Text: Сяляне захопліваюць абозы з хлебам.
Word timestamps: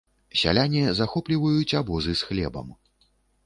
Сяляне 0.41 0.81
захопліваюць 1.01 1.77
абозы 1.83 2.19
з 2.23 2.31
хлебам. 2.31 2.67